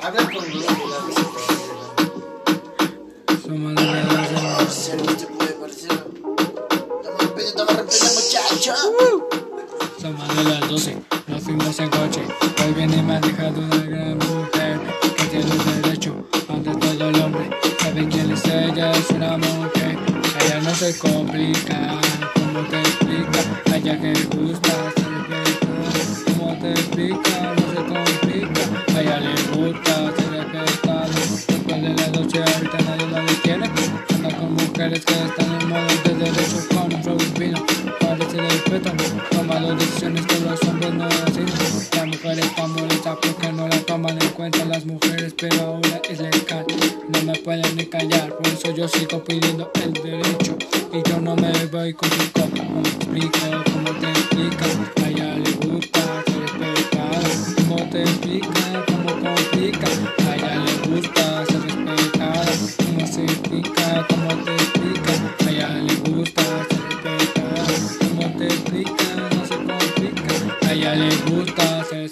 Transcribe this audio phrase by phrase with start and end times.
[0.00, 0.44] Habla con.
[10.00, 12.20] Somos de las 12, nos fuimos en coche.
[12.64, 14.80] Hoy viene y me ha dejado una gran mujer
[15.16, 16.14] que tiene derecho
[16.48, 17.50] ante todo el hombre.
[17.80, 18.92] ¿Sabe quién es ella?
[18.92, 19.98] Es una mujer.
[20.44, 21.98] Ella no se complica.
[22.34, 23.76] ¿Cómo te explica?
[23.76, 24.12] Ella que
[35.28, 37.64] están en modo de derecho con un flow fino.
[38.00, 38.90] Parece respeto.
[39.30, 41.46] Toma las decisiones que los hombres no hacen.
[41.96, 46.18] La mujer está molesta porque no la toman en cuenta las mujeres, pero ahora es
[46.18, 46.64] legal.
[47.08, 50.56] No me pueden ni callar, por eso yo sigo pidiendo el derecho.
[50.92, 52.56] Y yo no me voy con tu copo.
[52.56, 53.38] No me explico
[53.72, 54.97] cómo te explica.
[71.26, 72.08] Gusta ser.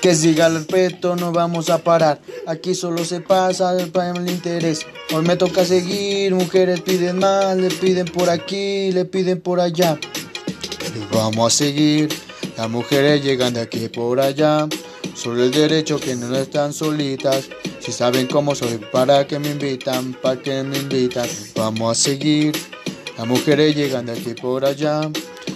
[0.00, 2.20] Que siga el respeto, no vamos a parar.
[2.46, 4.86] Aquí solo se pasa el interés.
[5.14, 9.98] Hoy me toca seguir, mujeres piden más, le piden por aquí, le piden por allá.
[11.12, 12.08] Vamos a seguir,
[12.56, 14.68] las mujeres llegan de aquí por allá.
[15.14, 17.48] Solo el derecho que no están solitas.
[17.80, 21.28] Si saben cómo soy, para que me invitan, para que me invitan.
[21.56, 22.52] Vamos a seguir,
[23.16, 25.00] las mujeres llegan de aquí por allá.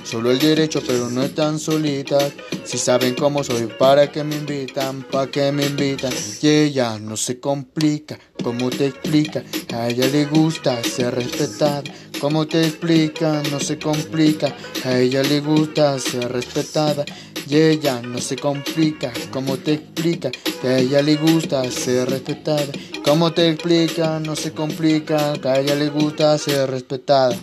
[0.04, 2.32] Solo el derecho, pero no están solitas.
[2.64, 6.12] Si saben cómo soy, para que me invitan, para que me invitan.
[6.40, 9.42] Y ella no se complica, ¿cómo te explica?
[9.74, 11.82] A ella le gusta ser respetada.
[12.20, 13.42] ¿Cómo te explica?
[13.50, 14.54] No se complica.
[14.84, 17.04] A ella le gusta ser respetada.
[17.48, 19.12] Y ella no se complica.
[19.32, 20.30] ¿Cómo te explica?
[20.30, 22.72] Que a ella le gusta ser respetada.
[23.04, 24.20] ¿Cómo te explica?
[24.20, 25.32] No se complica.
[25.32, 27.36] Que a ella le gusta ser respetada.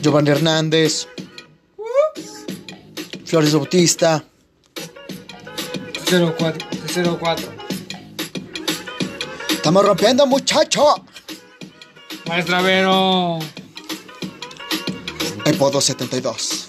[0.00, 1.08] Giovanni Hernández.
[3.24, 4.24] Flores Bautista.
[6.10, 6.66] 04,
[7.18, 7.48] 04.
[9.50, 10.94] Estamos rompiendo, muchacho.
[12.26, 13.38] Maestra Vero.
[15.44, 16.67] Epo 272.